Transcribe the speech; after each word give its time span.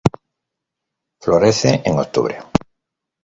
Florece 1.21 1.83
en 1.85 1.99
octubre. 1.99 2.39